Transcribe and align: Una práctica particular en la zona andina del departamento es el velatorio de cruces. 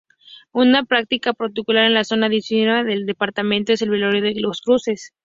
Una 0.51 0.83
práctica 0.85 1.31
particular 1.31 1.85
en 1.85 1.93
la 1.93 2.03
zona 2.03 2.25
andina 2.25 2.83
del 2.83 3.05
departamento 3.05 3.71
es 3.71 3.83
el 3.83 3.91
velatorio 3.91 4.23
de 4.33 4.41
cruces. 4.63 5.13